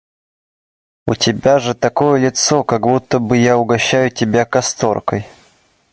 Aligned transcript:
–У 1.05 1.13
тебя 1.13 1.59
же 1.59 1.75
такое 1.75 2.19
лицо, 2.19 2.63
как 2.63 2.81
будто 2.87 3.19
бы 3.19 3.37
я 3.37 3.59
угощаю 3.59 4.09
тебя 4.09 4.45
касторкой. 4.45 5.27